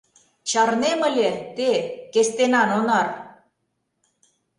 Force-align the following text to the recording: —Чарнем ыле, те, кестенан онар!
—Чарнем 0.49 0.99
ыле, 1.09 1.31
те, 1.57 1.69
кестенан 2.13 2.69
онар! 2.77 3.07